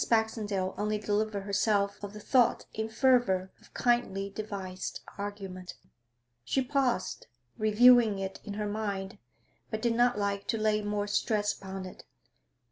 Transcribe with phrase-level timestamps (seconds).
[0.09, 5.75] Baxendale only delivered herself of the thought in fervour of kindly devised argument.
[6.43, 9.19] She paused, reviewing it in her mind,
[9.69, 12.03] but did netlike to lay more stress upon it.